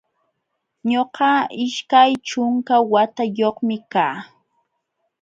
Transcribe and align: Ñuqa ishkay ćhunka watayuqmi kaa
Ñuqa 0.89 1.29
ishkay 1.63 2.11
ćhunka 2.27 2.75
watayuqmi 2.91 3.77
kaa 3.91 4.17